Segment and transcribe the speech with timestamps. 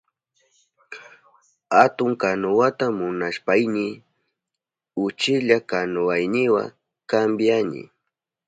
[1.81, 3.87] Atun kanuwata munashpayni
[5.05, 6.63] uchilla kanuwayniwa
[7.11, 7.81] kampyani.